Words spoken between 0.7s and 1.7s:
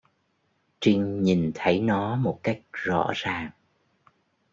Trinh nhìn